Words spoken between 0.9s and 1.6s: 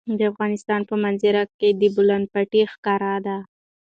منظره